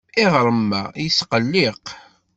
Iɣrem-a 0.23 0.81
yesqelliq. 1.03 1.85